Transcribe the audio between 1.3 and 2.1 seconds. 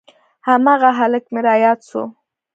مې راياد سو.